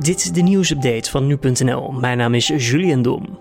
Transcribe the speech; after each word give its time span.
Dit 0.00 0.16
is 0.16 0.32
de 0.32 0.40
nieuwsupdate 0.40 1.10
van 1.10 1.26
nu.nl. 1.26 1.92
Mijn 1.92 2.18
naam 2.18 2.34
is 2.34 2.46
Julian 2.46 3.02
Dom. 3.02 3.38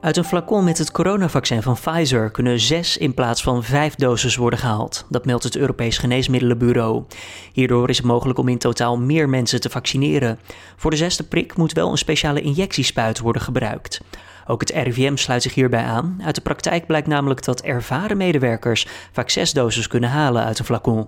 Uit 0.00 0.16
een 0.16 0.24
flacon 0.24 0.64
met 0.64 0.78
het 0.78 0.90
coronavaccin 0.90 1.62
van 1.62 1.74
Pfizer 1.74 2.30
kunnen 2.30 2.60
zes 2.60 2.96
in 2.96 3.14
plaats 3.14 3.42
van 3.42 3.64
vijf 3.64 3.94
doses 3.94 4.36
worden 4.36 4.58
gehaald. 4.58 5.06
Dat 5.08 5.24
meldt 5.24 5.44
het 5.44 5.56
Europees 5.56 5.98
Geneesmiddelenbureau. 5.98 7.04
Hierdoor 7.52 7.88
is 7.88 7.96
het 7.96 8.06
mogelijk 8.06 8.38
om 8.38 8.48
in 8.48 8.58
totaal 8.58 8.98
meer 8.98 9.28
mensen 9.28 9.60
te 9.60 9.70
vaccineren. 9.70 10.38
Voor 10.76 10.90
de 10.90 10.96
zesde 10.96 11.24
prik 11.24 11.56
moet 11.56 11.72
wel 11.72 11.90
een 11.90 11.98
speciale 11.98 12.40
injectiespuit 12.40 13.18
worden 13.18 13.42
gebruikt. 13.42 14.00
Ook 14.46 14.60
het 14.60 14.70
RIVM 14.70 15.16
sluit 15.16 15.42
zich 15.42 15.54
hierbij 15.54 15.84
aan. 15.84 16.20
Uit 16.24 16.34
de 16.34 16.40
praktijk 16.40 16.86
blijkt 16.86 17.06
namelijk 17.06 17.44
dat 17.44 17.60
ervaren 17.60 18.16
medewerkers 18.16 18.86
vaak 19.12 19.30
zes 19.30 19.52
doses 19.52 19.86
kunnen 19.86 20.10
halen 20.10 20.44
uit 20.44 20.58
een 20.58 20.64
flacon. 20.64 21.06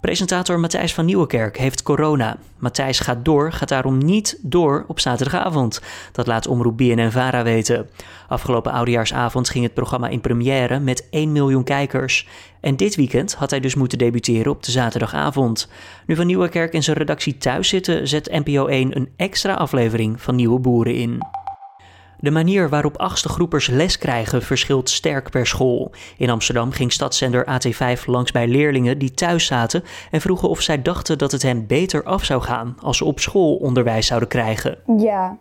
Presentator 0.00 0.60
Matthijs 0.60 0.94
van 0.94 1.04
Nieuwenkerk 1.04 1.58
heeft 1.58 1.82
corona. 1.82 2.36
Matthijs 2.58 3.00
gaat 3.00 3.24
door, 3.24 3.52
gaat 3.52 3.68
daarom 3.68 3.98
niet 3.98 4.38
door 4.42 4.84
op 4.88 5.00
zaterdagavond. 5.00 5.80
Dat 6.12 6.26
laat 6.26 6.46
omroep 6.46 6.76
BNN-Vara 6.76 7.42
weten. 7.42 7.88
Afgelopen 8.28 8.72
oudejaarsavond 8.72 9.48
ging 9.48 9.64
het 9.64 9.74
programma 9.74 10.08
in 10.08 10.20
première 10.20 10.78
met 10.78 11.08
1 11.10 11.32
miljoen 11.32 11.64
kijkers. 11.64 12.28
En 12.60 12.76
dit 12.76 12.96
weekend 12.96 13.34
had 13.34 13.50
hij 13.50 13.60
dus 13.60 13.74
moeten 13.74 13.98
debuteren 13.98 14.52
op 14.52 14.62
de 14.62 14.70
zaterdagavond. 14.70 15.68
Nu 16.06 16.16
Van 16.16 16.26
Nieuwenkerk 16.26 16.72
in 16.72 16.82
zijn 16.82 16.96
redactie 16.96 17.38
thuis 17.38 17.68
zitten, 17.68 18.08
zet 18.08 18.30
NPO 18.44 18.66
1 18.66 18.96
een 18.96 19.08
extra 19.16 19.54
aflevering 19.54 20.22
van 20.22 20.34
Nieuwe 20.34 20.58
Boeren 20.58 20.94
in. 20.94 21.22
De 22.20 22.30
manier 22.30 22.68
waarop 22.68 22.96
achtste 22.96 23.28
groepers 23.28 23.66
les 23.66 23.98
krijgen 23.98 24.42
verschilt 24.42 24.90
sterk 24.90 25.30
per 25.30 25.46
school. 25.46 25.90
In 26.16 26.30
Amsterdam 26.30 26.70
ging 26.70 26.92
stadszender 26.92 27.46
AT5 27.46 28.04
langs 28.04 28.32
bij 28.32 28.48
leerlingen 28.48 28.98
die 28.98 29.10
thuis 29.10 29.46
zaten 29.46 29.84
en 30.10 30.20
vroegen 30.20 30.48
of 30.48 30.60
zij 30.60 30.82
dachten 30.82 31.18
dat 31.18 31.32
het 31.32 31.42
hen 31.42 31.66
beter 31.66 32.04
af 32.04 32.24
zou 32.24 32.42
gaan 32.42 32.76
als 32.82 32.96
ze 32.96 33.04
op 33.04 33.20
school 33.20 33.54
onderwijs 33.54 34.06
zouden 34.06 34.28
krijgen. 34.28 34.78
Ja, 34.96 35.38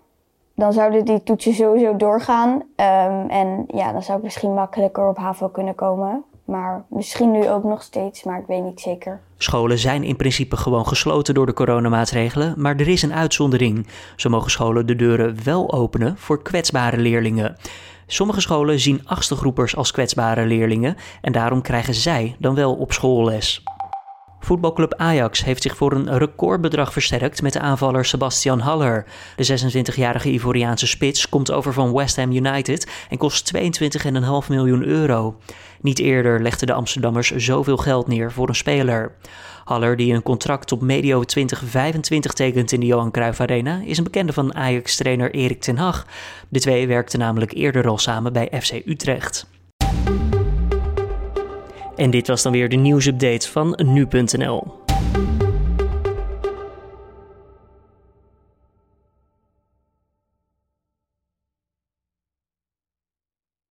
dan 0.56 0.74
zouden 0.74 1.06
die 1.06 1.24
toetsen 1.24 1.54
sowieso 1.54 1.96
doorgaan. 1.96 2.50
Um, 2.52 3.30
en 3.30 3.66
ja, 3.68 3.92
dan 3.92 4.04
zou 4.04 4.18
ik 4.18 4.24
misschien 4.24 4.54
makkelijker 4.54 5.08
op 5.08 5.18
HAVO 5.18 5.48
kunnen 5.48 5.76
komen. 5.76 6.24
Maar 6.48 6.86
misschien 6.90 7.32
nu 7.32 7.50
ook 7.50 7.64
nog 7.64 7.82
steeds, 7.82 8.24
maar 8.24 8.40
ik 8.40 8.48
weet 8.48 8.64
niet 8.64 8.80
zeker. 8.80 9.20
Scholen 9.38 9.78
zijn 9.78 10.04
in 10.04 10.16
principe 10.16 10.58
gewoon 10.58 10.88
gesloten 10.88 11.34
door 11.34 11.46
de 11.46 11.54
coronamaatregelen, 11.54 12.54
maar 12.58 12.76
er 12.76 12.88
is 12.88 13.02
een 13.02 13.14
uitzondering. 13.14 13.88
Zo 14.16 14.30
mogen 14.30 14.52
scholen 14.52 14.86
de 14.86 14.96
deuren 14.96 15.44
wel 15.44 15.74
openen 15.74 16.18
voor 16.18 16.42
kwetsbare 16.42 16.98
leerlingen. 16.98 17.58
Sommige 18.06 18.42
scholen 18.42 18.80
zien 18.80 19.02
achtste 19.06 19.36
groepers 19.36 19.76
als 19.76 19.92
kwetsbare 19.92 20.46
leerlingen 20.46 20.96
en 21.22 21.32
daarom 21.32 21.62
krijgen 21.62 21.94
zij 21.94 22.36
dan 22.40 22.56
wel 22.56 22.76
op 22.76 22.92
school 22.92 23.26
les. 23.26 23.64
Voetbalclub 24.48 24.94
Ajax 24.94 25.44
heeft 25.44 25.62
zich 25.62 25.76
voor 25.76 25.92
een 25.92 26.18
recordbedrag 26.18 26.94
versterkt 26.94 27.42
met 27.42 27.54
de 27.54 27.60
aanvaller 27.60 28.06
Sebastian 28.06 28.60
Haller. 28.60 29.06
De 29.36 29.60
26-jarige 29.60 30.30
Ivoriaanse 30.30 30.88
spits 30.88 31.30
komt 31.30 31.52
over 31.52 31.74
van 31.74 31.94
West 31.94 32.16
Ham 32.16 32.32
United 32.32 32.92
en 33.10 33.18
kost 33.18 33.52
22,5 33.56 34.48
miljoen 34.50 34.84
euro. 34.84 35.38
Niet 35.82 36.00
eerder 36.00 36.42
legden 36.42 36.68
de 36.68 36.74
Amsterdammers 36.74 37.32
zoveel 37.36 37.78
geld 37.78 38.08
neer 38.08 38.32
voor 38.32 38.48
een 38.48 38.56
speler. 38.56 39.16
Haller, 39.64 39.96
die 39.96 40.14
een 40.14 40.24
contract 40.24 40.72
op 40.72 40.82
medio 40.82 41.24
2025 41.24 42.34
tekent 42.34 42.72
in 42.72 42.80
de 42.80 42.86
Johan 42.86 43.12
Cruijff 43.12 43.40
Arena, 43.40 43.82
is 43.86 43.98
een 43.98 44.04
bekende 44.04 44.34
van 44.34 44.56
Ajax-trainer 44.56 45.32
Erik 45.32 45.62
ten 45.62 45.78
Hag. 45.78 46.06
De 46.50 46.60
twee 46.60 46.88
werkten 46.88 47.20
namelijk 47.20 47.54
eerder 47.54 47.88
al 47.88 47.98
samen 47.98 48.34
bij 48.34 48.52
FC 48.62 48.72
Utrecht. 48.86 49.57
En 51.98 52.10
dit 52.10 52.28
was 52.28 52.42
dan 52.42 52.52
weer 52.52 52.70
de 52.70 52.76
nieuwsupdate 52.76 53.52
van 53.52 53.80
nu.nl. 53.86 54.64